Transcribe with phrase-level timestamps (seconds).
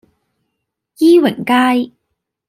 [0.97, 1.91] 伊榮街